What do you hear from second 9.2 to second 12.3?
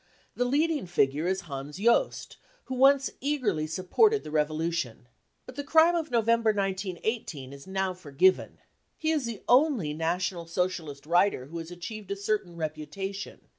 the only National Socialist writer who has achieved a